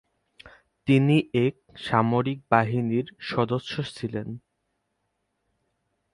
তিনি 0.87 1.15
এক 1.45 1.55
সামরিক 1.77 2.39
বাহিনীর 2.51 3.07
সদস্য 3.31 3.73
ছিলেন। 3.95 4.27